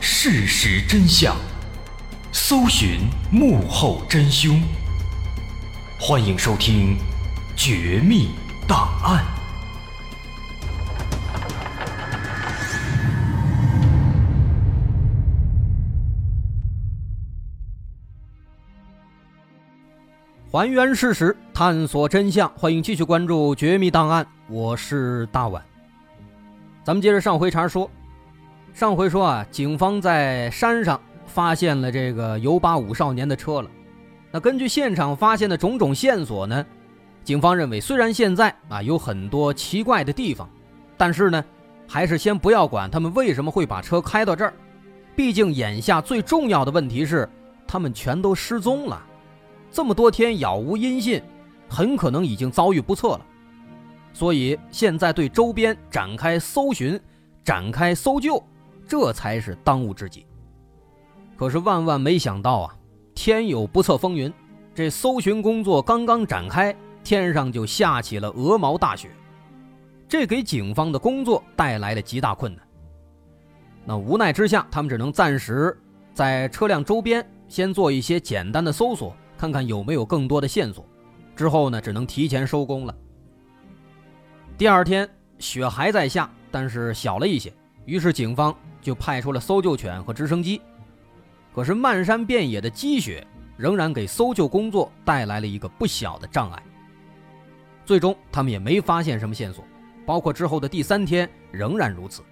[0.00, 1.36] 事实真相，
[2.32, 4.60] 搜寻幕后真凶。
[6.00, 6.96] 欢迎收听
[7.56, 8.30] 《绝密
[8.66, 9.24] 档案》，
[20.50, 22.48] 还原事实，探索真相。
[22.56, 25.62] 欢迎继续关注《绝密档案》，我是大碗。
[26.84, 27.90] 咱们接着上回茬说，
[28.72, 33.70] 上回说啊，警方在山上发现了这个尤八五少年的车了。
[34.30, 36.64] 那根据现场发现的种种线索呢，
[37.24, 40.48] 警方认为，虽然现在啊有很多奇怪的地方，
[40.96, 41.44] 但是呢，
[41.88, 44.52] 还是先不要管他们为什么会把车开到这儿。
[45.16, 47.28] 毕竟眼下最重要的问题是，
[47.66, 49.02] 他们全都失踪了，
[49.72, 51.20] 这么多天杳无音信，
[51.68, 53.26] 很可能已经遭遇不测了。
[54.12, 57.00] 所以现在对周边展开搜寻、
[57.42, 58.42] 展开搜救，
[58.88, 60.26] 这才是当务之急。
[61.36, 62.74] 可是万万没想到啊，
[63.14, 64.32] 天有不测风云，
[64.74, 69.10] 这搜寻工作刚刚展开，天上就下起了鹅毛大雪，
[70.08, 72.66] 这给警方的工作带来了极大困难。
[73.84, 75.78] 那无奈之下，他们只能暂时
[76.12, 80.84] 在车辆周边先做一些简单的搜索，看看有没有更多的线索。
[81.36, 82.94] 之后呢，只能提前收工了。
[84.58, 87.52] 第二天雪还在下，但是小了一些，
[87.88, 90.60] 于是警方就派出了搜救犬和直升机。
[91.54, 93.26] 可是漫山遍野的积雪
[93.56, 96.62] 仍然给搜救工作带来了一个不小的障碍。
[97.86, 99.64] 最终，他们也没发现什么线索，
[100.04, 102.22] 包括之后的第三天仍然如此。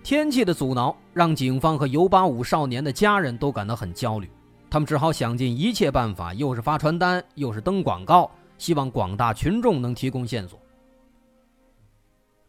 [0.00, 4.30] 天气的阻挠让警方和尤八五少年的家人都感到很焦虑，
[4.70, 8.30] 他们只好想尽一切办法，又是发传单，又是登广告。
[8.58, 10.61] 希望广大群众能提供线索。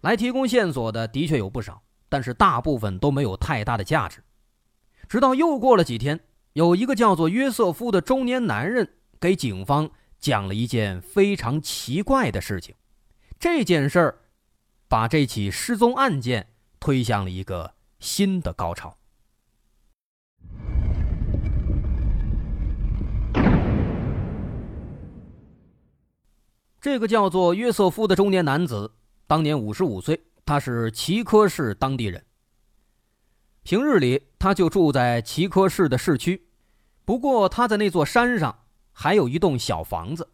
[0.04, 4.22] 来提供线索的的确有不少，但是大部分都没有太大的价值。
[5.08, 6.20] 直到又过了几天，
[6.52, 12.76] 有一个叫做约瑟夫的中年男人给警方讲了一件非常奇怪的事情。
[13.40, 14.20] 这件事儿
[14.90, 16.50] 把这起失踪案件
[16.82, 18.98] 推向了一个新的高潮。
[26.82, 28.92] 这个叫做约瑟夫的中年男子，
[29.28, 32.24] 当年五十五岁，他是齐科市当地人。
[33.64, 36.48] 平日里他就住在齐科市的市区，
[37.06, 38.60] 不过他在那座山上
[38.92, 40.30] 还有一栋小房子。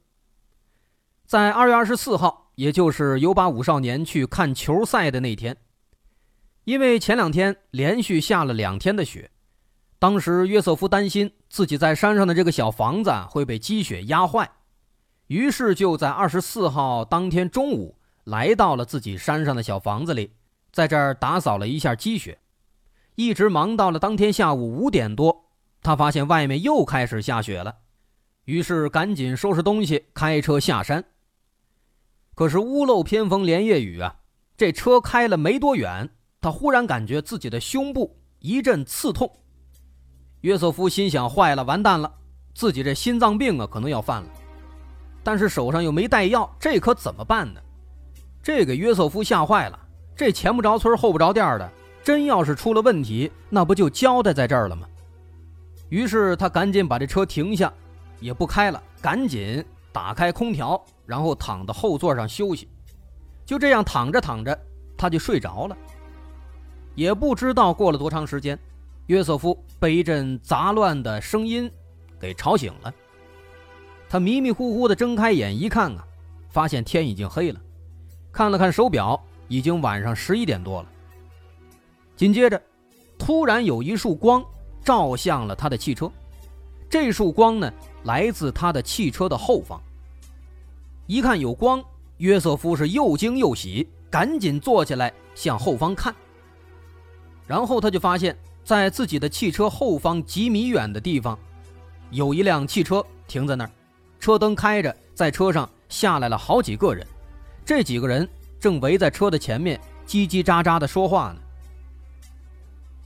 [1.27, 5.55] 在二月二十四号，也就是尤巴五少年去看球赛的那天，
[6.63, 9.29] 因为前两天连续下了两天的雪，
[9.99, 14.49] 当时约瑟夫担心自己在山上的这个小房子会被积雪压坏。
[15.27, 20.31] 于是就在二十四号当天中午，来到了自己山上的小房子里，
[20.71, 22.37] 在这儿打扫了一下积雪，
[23.15, 25.45] 一直忙到了当天下午五点多，
[25.81, 27.75] 他发现外面又开始下雪了，
[28.45, 31.03] 于是赶紧收拾东西，开车下山。
[32.35, 34.15] 可是屋漏偏逢连夜雨啊，
[34.55, 36.09] 这车开了没多远，
[36.39, 39.29] 他忽然感觉自己的胸部一阵刺痛。
[40.41, 42.09] 约瑟夫心想：坏了，完蛋了，
[42.53, 44.29] 自己这心脏病啊，可能要犯了。
[45.21, 47.59] 但是手上又没带药，这可怎么办呢？
[48.49, 49.79] 这给约瑟夫吓坏了。
[50.15, 51.71] 这前不着村后不着店的，
[52.03, 54.87] 真要是出了问题，那不就交代在这儿了吗？
[55.89, 57.71] 于是他赶紧把这车停下，
[58.19, 62.67] 也不开了，赶紧打开空调，然后躺到后座上休息。
[63.45, 64.59] 就这样躺着躺着，
[64.97, 65.77] 他就睡着了。
[66.95, 68.57] 也不知道过了多长时间，
[69.05, 71.71] 约瑟夫被一阵杂乱的声音
[72.19, 72.91] 给吵醒了。
[74.09, 76.03] 他迷迷糊糊的睁开眼一看啊，
[76.49, 77.61] 发现天已经黑了，
[78.31, 80.89] 看了看手表，已经晚上十一点多了。
[82.15, 82.61] 紧接着，
[83.17, 84.43] 突然有一束光
[84.83, 86.11] 照向了他的汽车，
[86.89, 87.71] 这束光呢
[88.03, 89.81] 来自他的汽车的后方。
[91.05, 91.83] 一看有光，
[92.17, 96.13] 约瑟夫是又惊又喜，赶紧坐起来向后方看。
[97.47, 101.37] 然后他就发现，在自己的汽车后方几米远的地方，
[102.11, 103.71] 有一辆汽车停在那儿。
[104.19, 107.07] 车灯开着，在车上下来了好几个人，
[107.69, 108.27] 这几个人
[108.59, 111.41] 正围在车的前面，叽叽喳喳的说话呢。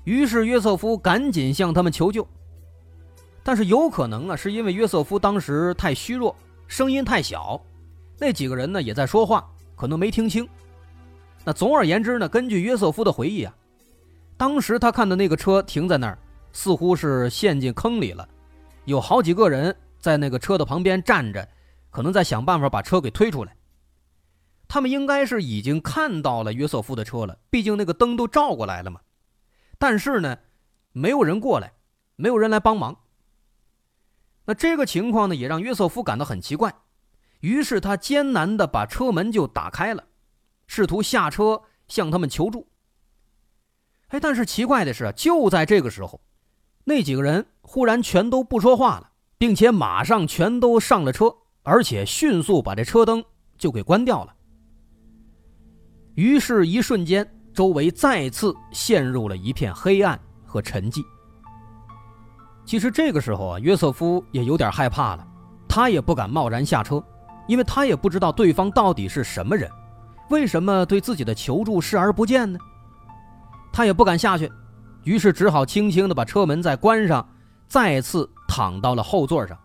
[0.05, 2.25] 于是约瑟夫赶紧向他们求救，
[3.43, 6.33] 但是有可能啊，是因为约瑟夫当时太虚弱，
[6.65, 7.59] 声音太小，
[8.17, 9.45] 那几个人呢也在说话，
[9.75, 10.47] 可能没听清。
[11.43, 13.53] 那总而言之呢，根据约瑟夫的回忆啊，
[14.37, 16.17] 当时他看的那个车停在那儿，
[16.53, 18.25] 似乎是陷进坑里了，
[18.85, 19.75] 有好几个人。
[19.99, 21.45] 在那个车的旁边站着，
[21.89, 23.53] 可能在想办法把车给推出来。
[24.73, 29.01] 他们应该是已经看到了约瑟夫的车了，毕竟那个灯都照过来了嘛。
[29.77, 30.39] 但是呢，
[30.93, 31.73] 没有人过来，
[32.15, 33.01] 没有人来帮忙。
[34.45, 36.73] 那这个情况呢，也让约瑟夫感到很奇怪，
[37.41, 40.05] 于是他艰难的把车门就打开了，
[40.65, 42.67] 试图下车向他们求助。
[44.07, 46.19] 哎，但是奇怪的是，就在这个时候，
[46.85, 53.23] 那几个人忽然全都不说话了，并且马上全都上了车，而且迅速把这车灯
[53.59, 54.35] 就给关掉了。
[56.15, 61.03] 于是，一瞬间，周围再次陷入了一片黑暗和沉寂。
[62.65, 65.27] 其实这个时候啊，约瑟夫也有点害怕了，
[65.67, 67.03] 他也不敢贸然下车，
[67.47, 69.69] 因为他也不知道对方到底是什么人，
[70.29, 72.59] 为什么对自己的求助视而不见呢？
[73.71, 74.51] 他也不敢下去，
[75.03, 77.27] 于是只好轻轻地把车门再关上，
[77.67, 79.57] 再次躺到了后座上。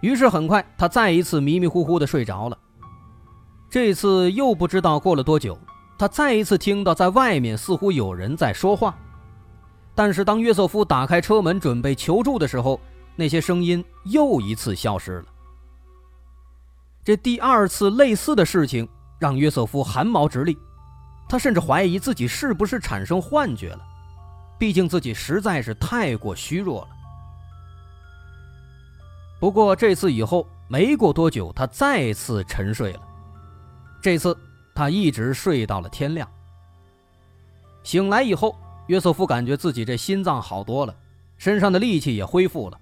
[0.00, 2.58] 于是很快，他再一次迷迷糊糊地睡着了。
[3.68, 5.58] 这次又不知道过了多久，
[5.98, 8.96] 他再一次听到在外面似乎有人在说话，
[9.94, 12.80] 但是当约瑟夫打开车门准备求助的时候，
[13.16, 15.24] 那些声音又一次消失了。
[17.04, 20.56] 这第二次类似的事情让约瑟夫汗毛直立。
[21.28, 23.80] 他甚至怀疑自己是不是产生幻觉了，
[24.58, 26.88] 毕竟自己实在是太过虚弱了。
[29.40, 33.00] 不过这次以后没过多久，他再次沉睡了。
[34.06, 34.38] 这次
[34.72, 36.30] 他一直睡到了天亮。
[37.82, 38.56] 醒来以后，
[38.86, 40.94] 约瑟夫感觉自己这心脏好多了，
[41.38, 42.80] 身上的力气也恢复了。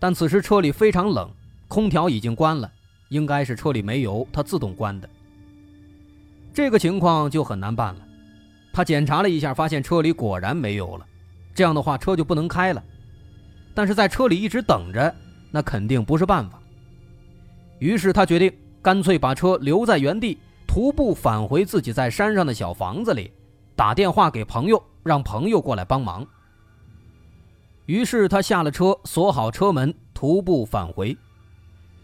[0.00, 1.30] 但此时车里非常冷，
[1.68, 2.68] 空调已经关了，
[3.08, 5.08] 应该是车里没油，它自动关的。
[6.52, 8.00] 这个情况就很难办了。
[8.72, 11.06] 他检查了一下，发现车里果然没油了。
[11.54, 12.82] 这样的话，车就不能开了。
[13.76, 15.14] 但是在车里一直等着，
[15.52, 16.60] 那肯定不是办法。
[17.78, 18.52] 于是他决定
[18.86, 23.32] 干脆把车留在原地，徒步返回自己在山上的小房子里，
[23.74, 26.24] 打电话给朋友，让朋友过来帮忙。
[27.86, 31.18] 于是他下了车，锁好车门，徒步返回。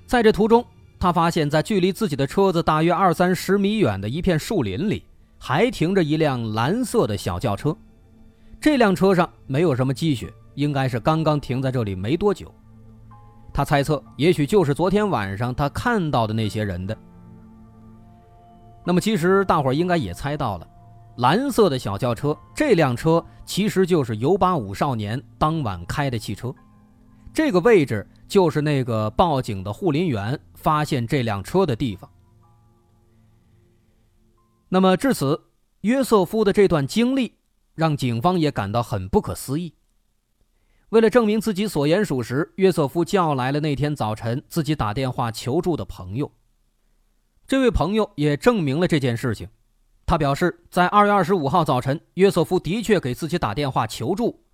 [0.08, 0.64] 在这途中，
[0.98, 5.04] 他发现，在距离自己的车子大约二三十米远的一片树林里，
[5.38, 7.72] 还停着一辆蓝色的小轿车。
[8.60, 12.52] 这辆车上没有什么积雪，应该是刚刚停在这里没多久。
[13.52, 16.96] 他猜测，也许就是昨天晚上他看到的那些人的。
[18.84, 20.66] 那么，其实大伙儿应该也猜到了，
[21.18, 26.52] 蓝色的小轿车，这辆车其实就是尤巴五少年当晚开的汽车。
[27.32, 32.10] 这个位置就是那个报警的护林员发现这辆车的地方。
[34.68, 35.40] 那么至此，
[35.82, 37.34] 约瑟夫的这段经历
[37.74, 39.74] 让警方也感到很不可思议。
[40.92, 46.30] 为了证明自己所言属实，约瑟夫叫来了那天早晨自己打电话求助的朋友。
[47.46, 49.48] 这位朋友也证明了这件事情。
[50.04, 54.44] 他表示，在二月二十五号早晨，约瑟夫的确给自己打电话求助。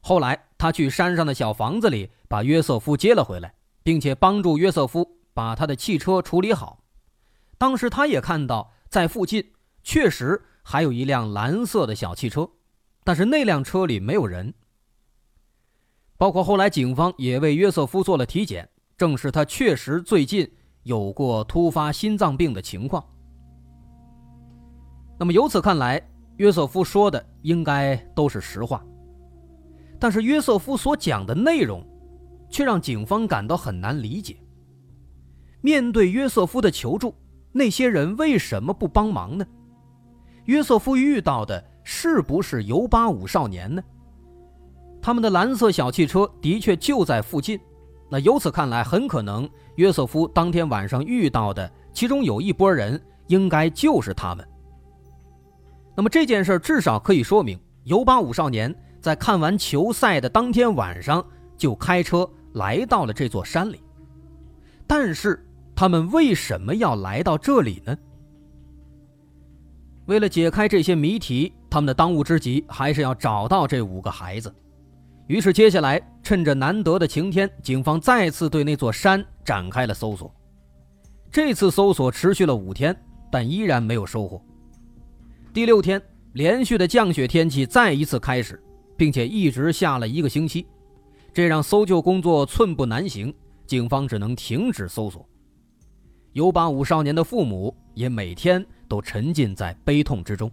[0.00, 6.82] 后来，他去山上的小房子里把约瑟夫接了回来，并且帮助约瑟夫把他的汽车处理好。
[7.58, 9.52] 当时，他也看到在附近
[9.82, 12.48] 确实还有一辆蓝色的小汽车，
[13.04, 14.54] 但是那辆车里没有人。
[16.22, 20.48] 包括后来警方也为约瑟夫做了体检，证实他确实最近
[20.84, 23.04] 有过突发心脏病的情况。
[25.18, 26.00] 那么由此看来，
[26.36, 28.86] 约瑟夫说的应该都是实话。
[29.98, 31.84] 但是约瑟夫所讲的内容，
[32.48, 34.36] 却让警方感到很难理解。
[35.60, 37.12] 面对约瑟夫的求助，
[37.50, 39.44] 那些人为什么不帮忙呢？
[40.44, 43.82] 约瑟夫遇到的是不是尤巴五少年呢？
[45.02, 47.60] 他们的蓝色小汽车的确就在附近，
[48.08, 54.48] 那由此看来，很可能约瑟夫当天晚上遇到的其中有一波人，应该就是他们。
[55.94, 58.74] 那么这件事至少可以说明尤巴五少年。
[59.02, 63.80] 在看完球赛的当天晚上，就开车来到了这座山里。
[64.86, 65.44] 但是，
[65.74, 67.98] 他们为什么要来到这里呢？
[70.06, 74.54] 为了解开这些谜题，他们的当务之急还是要找到这五个孩子。
[75.26, 80.34] 于是，接下来趁着难得的晴天，警方再次对那座山展开了搜索。
[81.30, 82.94] 这次搜索持续了五天，
[83.30, 84.42] 但依然没有收获。
[85.52, 86.02] 第六天，
[86.32, 88.62] 连续的降雪天气再一次开始。
[88.94, 90.64] 并且一直下了一个星期，
[91.32, 93.34] 这让搜救工作寸步难行，
[93.66, 95.28] 警方只能停止搜索。
[96.34, 100.48] 尤巴五少年的父母也每天都沉浸在悲痛之中。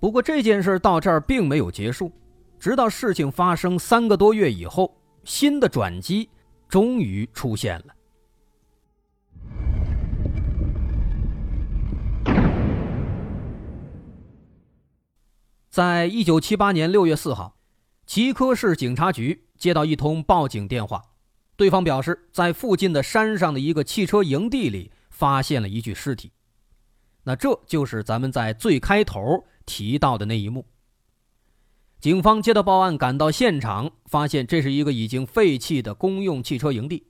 [0.00, 2.10] 不过这件事到这儿并没有结束，
[2.58, 6.28] 直到事情发生三个多月以后，新的转机
[6.68, 7.94] 终于出现了。
[15.68, 17.58] 在一九七八年六月四号，
[18.06, 21.02] 齐科市警察局接到一通报警电话，
[21.54, 26.32] 对方表示在附近的山上的一个汽车营地里发现了一具尸体。
[27.24, 30.64] 那这就是咱们在最开头提到的那一幕。
[32.00, 37.06] 警方接到报案，赶到现场，发现这是一个已经废弃的公用汽车营地。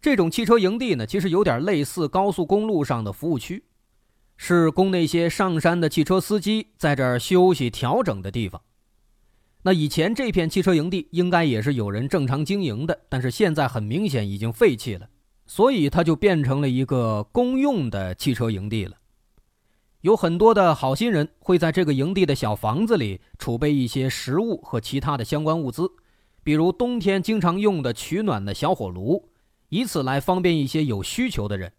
[0.00, 3.64] 这种汽车营地呢，其实有点类似高速公路上的服务区。
[4.42, 8.62] 是供那些上山的汽车司机在这儿休息调整的地方。
[9.60, 15.10] 那以前这片汽车营地应该也是有人正常经营的，但是现在很明显已经废弃了，
[15.46, 18.96] 所以它就变成了一个公用的汽车营地了。
[20.02, 25.90] 有很多的好心人会在这个营地的小房子里储备一些食物和其他的相关物资，
[26.42, 29.28] 比如冬天经常用的取暖的小火炉，
[29.68, 31.72] 以此来方便一些有需求的人。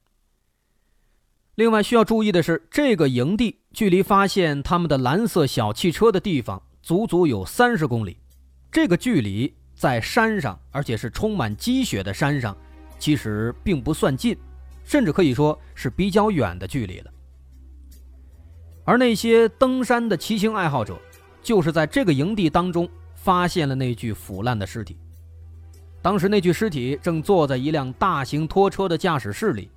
[1.55, 8.17] 另外需要注意的是，这个营地距离发现他们的蓝色小汽车的地方足足有三十公里。
[8.71, 12.55] 这个距离在山上，而且是充满积雪的山上，
[12.99, 14.37] 其实并不算近，
[14.85, 17.11] 甚至可以说是比较远的距离了。
[18.83, 20.99] 而那些登山的骑行爱好者，
[21.41, 24.97] 就是在这个营地当中发现了那具腐烂的尸体。
[26.01, 29.69] 当时那具尸体正坐在一辆大型拖车的驾驶室里。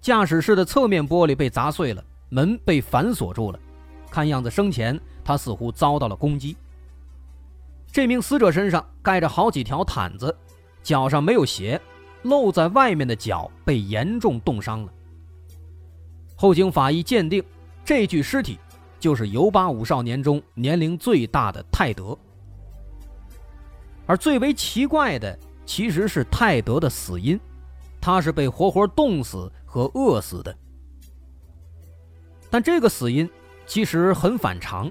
[0.00, 3.58] 驾驶室的侧面玻璃被砸碎了，门被反锁住了。
[4.10, 6.54] 看样子生前他似乎遭到了攻击。
[7.90, 10.36] 这名死者身上盖着好几条毯子，
[10.82, 11.80] 脚上没有鞋，
[12.24, 14.92] 露在外面的脚被严重冻伤了。
[16.36, 17.42] 后经法医鉴定，
[17.84, 18.58] 这具尸体
[18.98, 22.16] 就是游八五少年中年龄最大的泰德。
[24.06, 27.38] 而最为奇怪的其实是泰德的死因，
[28.00, 29.50] 他是被活活冻死。
[29.74, 30.56] 和饿死的，
[32.48, 33.28] 但这个死因
[33.66, 34.88] 其实很反常，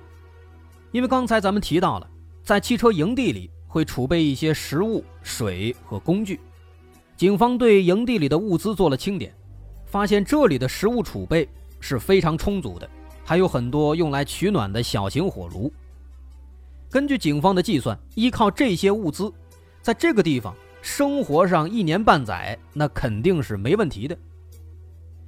[0.91, 2.09] 因为刚才咱们提到了，
[2.43, 6.37] 在汽车营地里会储备一些食物、水和工具。
[7.15, 9.33] 警方对营地里的物资做了清点，
[9.85, 11.47] 发现这里的食物储备
[11.83, 12.89] 是非常充足的，
[13.25, 15.69] 还有很多用来取暖的小型火炉。
[16.89, 19.29] 根据警方的计算，依靠这些物资，
[19.81, 24.17] 在这个地方生活上一年半载，那肯定是没问题的。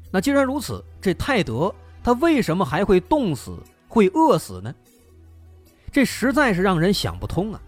[0.10, 4.74] 那既然如此，这泰德他为什么还会冻死、会饿死呢？
[5.92, 7.60] 这实在是让人想不通啊！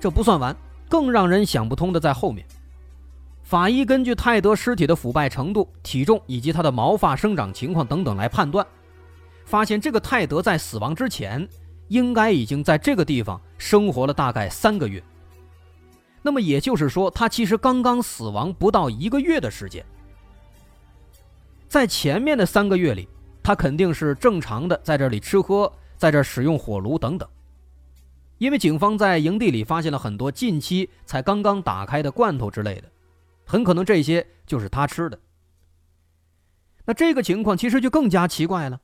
[0.00, 0.56] 这不算完，
[0.88, 2.46] 更让人想不通的在后面。
[3.48, 8.66] 法医根据泰德尸体的腐败程度、体重以及他的毛发生长情况等等来判断，
[9.46, 11.48] 发现这个泰德在死亡之前
[11.88, 15.02] 应该已经在这个地方生活了大概三个月。
[16.20, 19.82] 那么也就是说，他其实刚刚死亡不到一个月的时间。
[21.70, 23.08] 在前面的三个月里，
[23.42, 27.26] 他肯定是正常的在这里吃喝，在这使用火炉等等。
[28.36, 32.84] 因为警方在营地里发现了很多近期才刚刚打开的罐头之类的，
[33.48, 35.18] 很可能这些就是他吃的。
[36.84, 38.82] 那这个情况其实就更加奇怪了，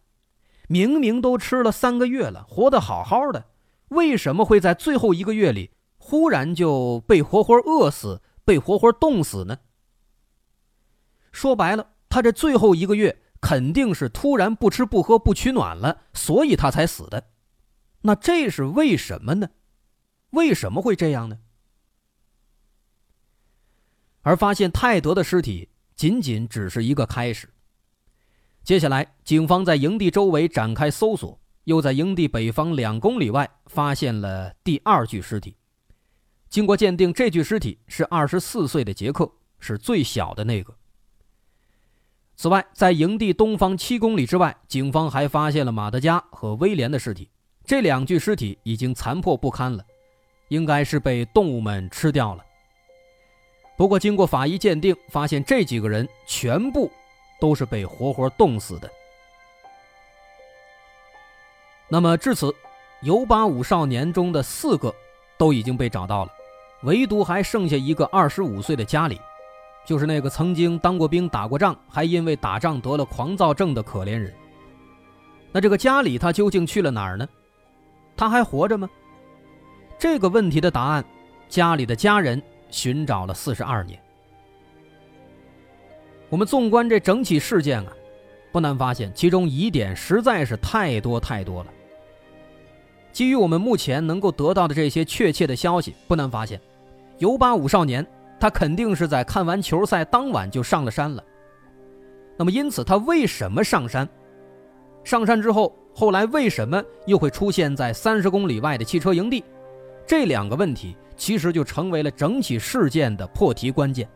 [0.68, 3.44] 明明都吃了三个月了，活得好好的，
[3.88, 9.59] 为什么会在最后一个月里忽然就被活活饿死、被活活冻死呢？
[11.30, 11.90] 说白了。
[12.09, 17.25] 他这最后一个月肯定是突然不吃不喝不取暖了，所以他才死的。
[18.02, 19.49] 那这是为什么呢？
[20.30, 21.38] 为什么会这样呢？
[24.25, 27.49] 而发现泰德的尸体仅仅只是一个开始。
[28.64, 35.54] 接下来，警方在营地周围展开搜索，又在营地北方两公里外发现了第二具尸体。
[36.49, 40.75] 经过鉴定，这具尸体是二十四岁的杰克，是最小的那个。
[42.37, 47.28] 此外，在营地东方七公里之外，警方还发现了马德加和威廉的尸体。
[47.66, 49.85] 这两具尸体已经残破不堪了，
[50.49, 52.43] 应该是被动物们吃掉了。
[53.76, 56.90] 不过，经过法医鉴定，发现这几个人全部
[57.40, 58.88] 都是被活活冻死的。
[61.88, 62.54] 那么至此，
[63.02, 64.95] 尤巴五少年中的四个
[65.37, 66.33] 都已经被找到了，
[66.85, 69.21] 唯独还剩下一个二十五岁的家里。
[69.85, 74.33] 就是那个曾经当过兵、打过仗，还因为打仗得了狂躁症的可怜人。
[75.52, 77.28] 那这个家里他究竟去了哪儿呢？
[78.16, 78.88] 他还活着吗？
[79.99, 81.04] 这个问题的答案，
[81.50, 82.43] 家里的家人
[82.75, 83.99] 寻找了四十二年。
[86.28, 87.93] 我们纵观这整起事件啊，
[88.50, 91.71] 不难发现其中疑点实在是太多太多了。
[93.12, 96.61] 基于我们目前能够得到的这些确切的消息，不难发现，
[97.19, 98.04] 尤巴五少年。
[98.40, 101.25] 他肯定是在看完球赛当晚就上了山了。
[102.37, 104.07] 那么，因此他为什么上山？
[105.02, 109.43] 上山之后后来为什么又会出现在三十公里外的汽车营地？
[110.04, 114.09] 这两个问题其实就成为了整起事件的破题关键。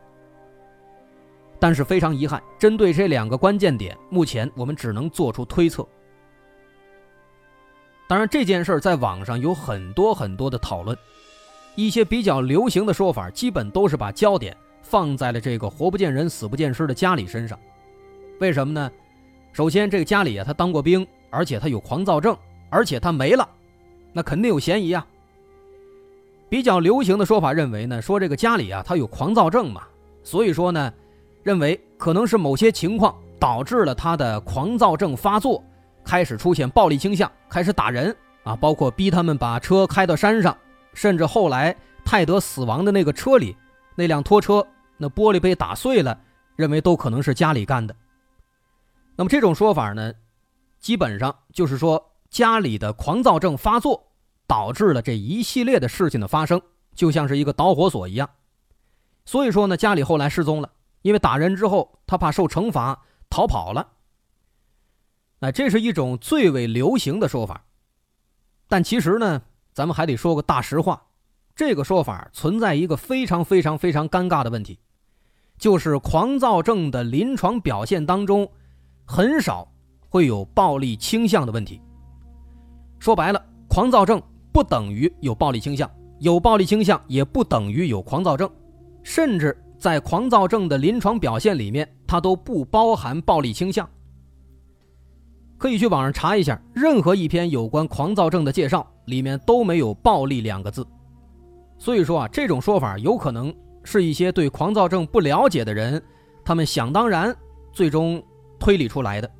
[1.60, 5.86] 但是非常遗憾，针对这两个关键点，目前我们只能做出推测。
[8.06, 10.96] 当然，这件事在网上有很多很多的讨论，
[11.74, 17.58] 一些比较流行的说法，基本都是把焦点放在了这个活不见人、死不见尸的家里身上。
[18.40, 18.90] 为什么呢？
[19.52, 22.36] 首先，这个家里啊，他当过兵，而且他有狂躁症，
[22.70, 23.46] 而且他没了，
[24.12, 25.04] 那肯定有嫌疑啊。
[26.48, 29.82] 比较流行的说法认为呢，说这个家里啊，他有狂躁症嘛，
[30.22, 30.92] 所以说呢。
[31.44, 35.64] 认为可能是某些情况导致了他的狂躁症发作，
[36.04, 40.54] 开始出现暴力倾向，开始打人啊，包括逼他们把车开到山上，
[40.92, 41.74] 甚至后来
[42.04, 43.56] 泰德死亡的那个车里，
[43.94, 44.66] 那辆拖车
[44.98, 46.20] 那玻璃被打碎了，
[46.54, 47.94] 认为都可能是家里干的。
[49.16, 50.12] 那么这种说法呢，
[50.80, 54.04] 基本上就是说家里的狂躁症发作
[54.48, 56.60] 导致了这一系列的事情的发生，
[56.96, 58.28] 就像是一个导火索一样。
[59.24, 60.72] 所以说呢，家里后来失踪了。
[61.02, 63.86] 因为打人之后，他怕受惩罚，逃跑了。
[65.38, 67.64] 那这是一种最为流行的说法，
[68.66, 71.00] 但其实呢，咱们还得说个大实话，
[71.54, 74.80] 这个说法存在一个非常非常非常尴尬的问题，
[75.56, 78.50] 就是狂躁症的临床表现当中，
[79.04, 79.70] 很少
[80.08, 81.80] 会有暴力倾向的问题。
[82.98, 84.20] 说白了，狂躁症
[84.58, 85.88] 不等于有暴力倾向，
[86.18, 88.50] 有暴力倾向也不等于有狂躁症，
[89.04, 89.56] 甚至。
[89.78, 93.88] 在狂躁症的临床表现里面，它都不包含暴力倾向。
[95.56, 100.85] 可以去网上查一下，任何一篇有关狂躁症的介绍里面都没有“暴力”两个字。
[101.78, 103.54] 所以说啊，这种说法有可能
[103.85, 106.02] 是一些对狂躁症不了解的人，
[106.44, 107.33] 他们想当然，
[107.72, 108.20] 最终
[108.59, 109.30] 推理出来的。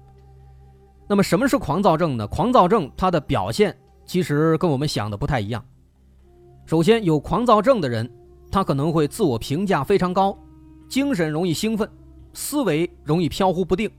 [1.09, 2.25] 那么，什么是狂躁症呢？
[2.29, 3.77] 狂躁症它的表现
[4.09, 5.64] 其实跟我们想的不太一样。
[6.66, 8.11] 首先，有狂躁症的人。
[8.51, 10.35] 他可能会自我评价非常高，
[10.88, 11.87] 精神容易兴奋，
[12.33, 13.90] 思维容易飘忽不定，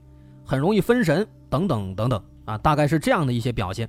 [0.44, 3.88] 很容易分神等等等等啊，大概是这样的一些表现。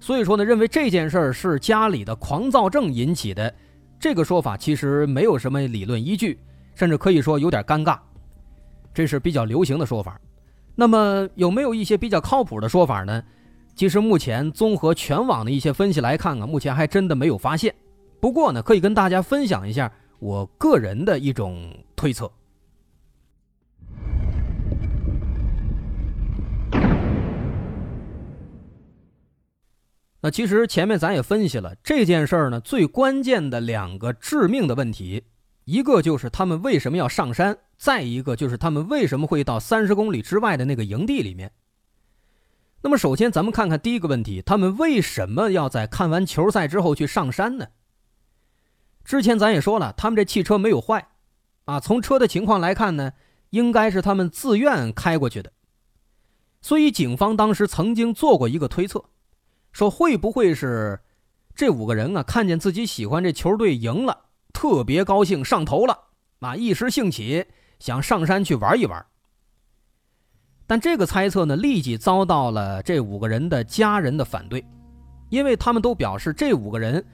[0.00, 3.54] 所以说呢，认为这件事儿是家里的狂躁症引起的，
[4.00, 6.38] 这个说法其实没有什么理论依据，
[6.74, 7.98] 甚至可以说有点尴尬。
[8.94, 10.18] 这是比较流行的说法。
[10.74, 13.22] 那么有没有一些比较靠谱的说法呢？
[13.78, 17.72] 其实目前综合全网的一些分析来看啊，目前还真的没有发现。
[18.18, 22.28] 不过呢，可以跟大家分享一下我个人的一种推测。
[30.20, 35.22] 那其实前面咱也分析了这件事儿呢，最关键的两个致命的问题，
[35.66, 41.52] 一个就是他们为什么要上山，再一个就是他们为什么会到三十公里之外的那个营地里面。
[42.82, 47.66] 那么首先咱们看看第一个问题，他们为什么要在看完球赛之后去上山呢？
[49.04, 51.08] 之前咱也说了，他们这汽车没有坏，
[51.64, 53.14] 啊，从车的情况来看呢，
[53.50, 55.52] 应该是他们自愿开过去的。
[56.60, 59.04] 所以警方当时曾经做过一个推测，
[59.72, 61.00] 说会不会是
[61.54, 65.98] 这五个人啊，看见自己喜欢这球队赢了，特别高兴，上头了，
[66.40, 67.46] 啊，一时兴起
[67.80, 69.04] 想上山去玩一玩。
[70.68, 74.64] 但这个猜测呢，立即遭到了这五个人的家人的反对，
[75.30, 77.04] 因为他们都表示这五个人。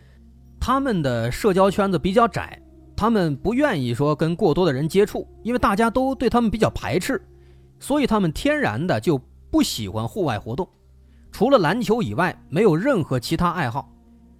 [0.61, 2.59] 他们的社交圈子比较窄，
[2.97, 7.21] 他们不愿意说跟过多的人接触，因为大家都对他们比较排斥，
[7.79, 10.67] 所以他们天然的就不喜欢户外活动，
[11.31, 13.93] 除了篮球以外没有任何其他爱好。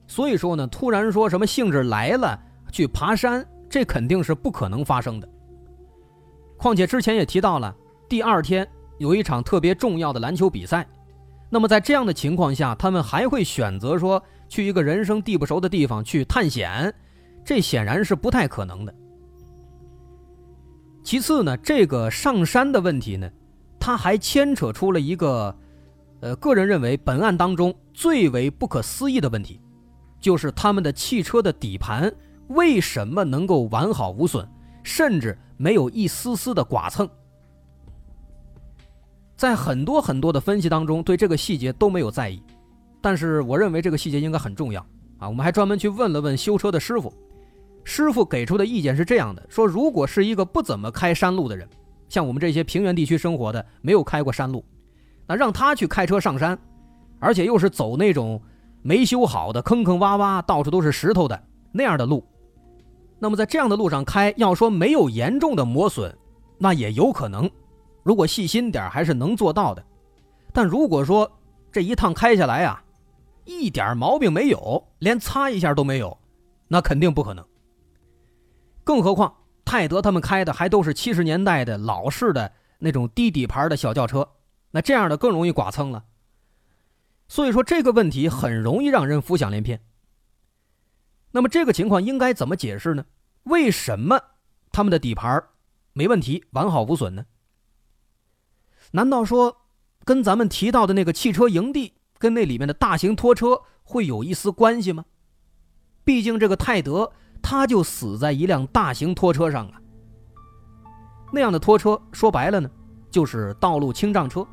[0.07, 2.41] 所以说呢，突然说什么兴致来了
[2.73, 5.29] 去爬山，这肯定是不可能发生的。
[6.57, 7.77] 况且之前也提到了，
[8.09, 8.67] 第二天
[8.99, 10.87] 有一场特别重要的篮球比赛，
[11.51, 14.23] 那么在这样的情况下，他们还会选择说。
[14.47, 16.95] 去一个人生地不熟的地方去探险，
[17.45, 18.95] 这显然是不太可能的。
[21.03, 23.29] 其次呢，这个上山的问题呢，
[23.81, 25.57] 他还牵扯出了一个，
[26.21, 29.61] 呃，个人认为本案当中最为不可思议的问题，
[30.21, 32.15] 就是他们的汽车的底盘
[32.49, 34.47] 为什么能够完好无损，
[34.85, 37.09] 甚至没有一丝丝的剐蹭。
[39.37, 42.43] 在很多很多的分析当中，对这个细节都没有在意。
[43.01, 44.81] 但是我认为这个细节应该很重要
[45.19, 45.29] 啊！
[45.29, 47.13] 我们还专门去问了问修车的师傅，
[47.85, 51.69] 师傅给出的意见是这样的：说如果是一个不怎么开山路的人，
[52.09, 54.65] 像我们这些平原地区生活的，没有开过山路，
[55.27, 56.59] 那让他去开车上山，
[57.19, 58.41] 而且又是走那种
[58.81, 61.39] 没修好的坑坑洼洼、到处都是石头的
[61.73, 62.25] 那样的路，
[63.19, 66.17] 那么在这样的路上开，要说没有严重的磨损，
[66.57, 67.51] 那也有可能，
[68.05, 69.85] 如果细心点还是能做到的。
[70.53, 71.29] 但如果说，
[71.73, 72.81] 这一趟开下来啊，
[73.45, 76.17] 一点毛病没有，连擦一下都没有，
[76.69, 77.45] 那肯定不可能。
[78.85, 84.29] 更何况泰德他们开的还都是七十年代的老式的那种低底盘的小轿车，
[84.71, 86.05] 那这样的更容易剐蹭了。
[87.27, 89.81] 所以说这个问题很容易让人浮想联翩。
[91.33, 93.05] 那么这个情况应该怎么解释呢？
[93.45, 94.21] 为什么
[94.71, 95.43] 他们的底盘
[95.93, 97.25] 没问题、完好无损呢？
[98.95, 99.57] 难道说
[100.05, 105.05] 跟咱们提到的那个汽车营地跟那里面的大型拖车会有一丝关系吗？
[106.05, 107.13] 毕竟这个泰德。
[107.47, 109.75] 他就死在一辆大型拖车上啊！
[111.31, 112.71] 那样的拖车说白了呢，
[113.11, 114.47] 就是道路清障车，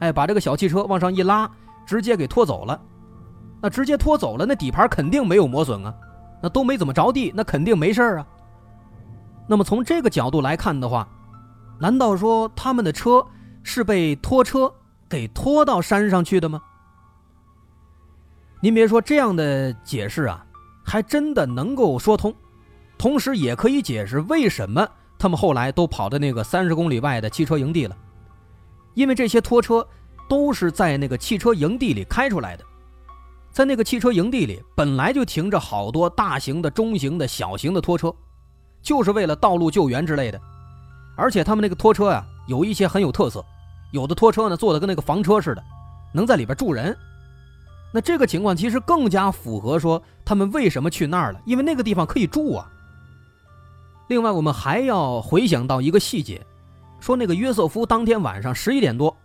[0.00, 1.50] 哎，把这个小汽车往上一拉，
[1.86, 2.78] 直接给拖走了。
[3.62, 5.94] 那直接拖走了，那底盘肯定没有磨损啊，
[6.42, 8.26] 那都没怎么着地，那肯定没事啊。
[9.48, 11.08] 那么从这个角度来看的话，
[11.80, 13.26] 难道说他们的车
[13.64, 14.72] 是被拖车
[15.08, 16.62] 给拖到山上去的吗？
[18.60, 20.46] 您别说这样的解释啊。
[20.86, 22.34] 还真的能够说通，
[22.98, 24.86] 同时也可以解释为什么
[25.18, 27.96] 他们后来都跑到那个三十公里外的汽车营地了。
[28.92, 29.84] 因为这些拖车
[30.28, 32.62] 都是在那个汽车营地里开出来的，
[33.50, 38.14] 在那个汽车营地里本来就停着好多大型的、中型的、小型的拖车，
[38.82, 40.38] 就是为了道路救援之类的。
[41.16, 43.42] 而且他们那个拖车呀，有一些很有特色，
[43.94, 45.62] 有的拖车呢做的跟那个房车似的，
[46.12, 46.96] 能在里边住人。
[47.92, 52.68] 那这个情况其实更加符合说他们为什么去那儿了，因为那个地方可以住啊。
[54.08, 56.44] 另外，我们还要回想到一个细节，
[56.98, 59.16] 说那个约瑟夫当天晚上十一点多，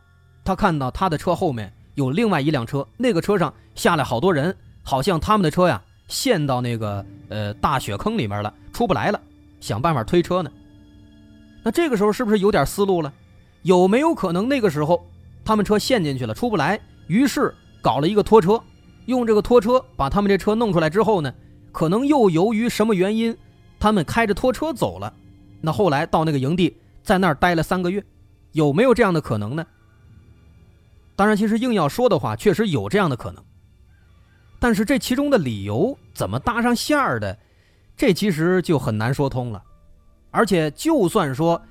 [0.45, 9.19] 他看到他的车后面有另外一辆车，那个车上下来好多人，好像他们的车呀陷到那个呃大雪坑里面了，出不来了，
[9.59, 10.51] 想办法推车呢。
[11.63, 13.11] 那这个时候是不是有点思路了？
[13.63, 15.05] 有没有可能那个时候
[15.43, 17.53] 他们车陷进去了，出不来，于是？
[17.81, 18.61] 搞了一个拖车，
[19.05, 21.33] 用这个拖车把他们这车弄出来之后呢，
[21.71, 23.33] 可能又由于什么原因，
[23.79, 25.13] 他们开着拖车走了。
[25.61, 28.03] 那后来到那个营地，在那儿待了三个月，
[28.51, 29.65] 有没有这样的可能呢？
[31.15, 33.41] 当然，其实硬要说的话，确实有这样的可能。
[34.59, 37.39] 但是这其中的理由怎么搭上线儿的，
[37.95, 39.63] 这其实就很难说通了。
[40.31, 41.61] 而且，就算说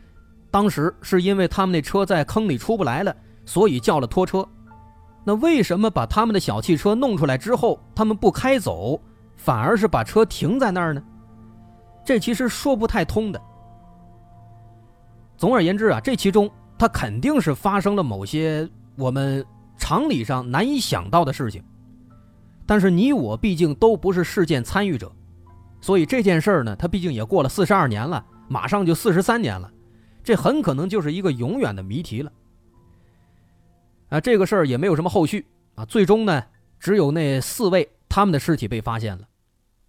[0.51, 4.47] 当时是因为他们那车在坑里出不来了，所以叫了拖车。
[5.25, 8.99] 那为什么把他们的小汽车弄出来之后，他们不开走，
[9.37, 11.03] 反而是把车停在那儿呢？
[12.05, 13.41] 这其实说不太通的。
[15.37, 19.45] 总而言之啊，这其中它肯定是发生了某些我们
[19.77, 21.63] 常理上难以想到的事情。
[22.67, 25.13] 但是你我毕竟都不是事件参与者，
[25.81, 29.71] 所以这件事儿呢，它毕竟也过了四十二年了，马上就四十三年了，
[30.29, 32.31] 这很可能就是一个永远的谜题了。
[34.11, 35.87] 啊，这个事儿也没有什么后续啊。
[35.87, 36.45] 最终呢，
[36.79, 39.27] 只有那四位他们的尸体被发现了，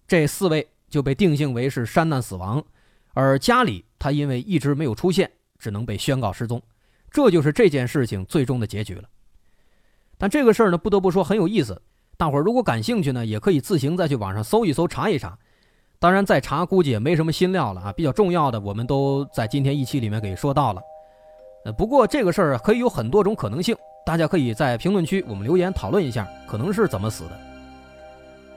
[0.08, 2.64] 这四位就被定性为是山难死亡，
[3.12, 6.62] 而家里他因为一直没有出现，只能被宣告失踪。
[7.10, 9.06] 这就是这件事情最终的结局了。
[10.16, 11.82] 但这个事儿呢，不得不说很有意思。
[12.16, 15.38] 大伙儿如果感兴趣呢，也可以自行再去网上搜一搜，查一查。
[16.00, 17.92] 当然，再查估计也没什么新料了啊。
[17.92, 20.80] 比较重要的，我们都在今天一期里面给说到了。
[21.66, 23.76] 呃，不过这个事儿可以有很多种可能性。
[24.06, 27.38] 大家可以在评论区我们留言讨论一下，可能是怎么死的。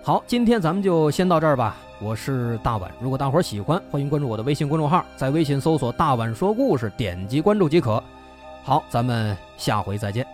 [0.01, 1.75] 好，今天咱们就先到这儿吧。
[1.99, 8.01] 我是大碗，如果大伙儿喜欢，欢迎关注我的微信公众号，在微信搜索“大碗说故事”，点击关注即可。
[8.63, 10.25] 好，咱们下回再见。